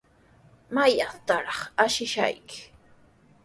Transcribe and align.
¿Maytrawtaq 0.73 1.49
ashishayki? 1.83 2.57